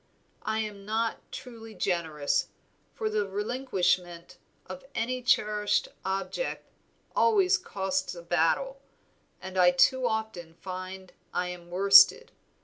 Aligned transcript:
I 0.41 0.57
am 0.61 0.83
not 0.83 1.31
truly 1.31 1.75
generous, 1.75 2.47
for 2.95 3.07
the 3.07 3.27
relinquishment 3.29 4.39
of 4.65 4.83
any 4.95 5.21
cherished 5.21 5.89
object 6.03 6.67
always 7.15 7.55
costs 7.59 8.15
a 8.15 8.23
battle, 8.23 8.81
and 9.39 9.59
I 9.59 9.69
too 9.69 10.07
often 10.07 10.55
find 10.55 11.13
I 11.35 11.49
am 11.49 11.69
worsted. 11.69 12.31